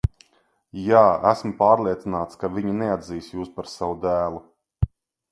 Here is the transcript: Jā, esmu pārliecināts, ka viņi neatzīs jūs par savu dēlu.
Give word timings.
Jā, 0.85 1.01
esmu 1.31 1.51
pārliecināts, 1.59 2.39
ka 2.43 2.49
viņi 2.55 2.73
neatzīs 2.79 3.27
jūs 3.35 3.51
par 3.59 3.69
savu 3.75 3.99
dēlu. 4.07 4.41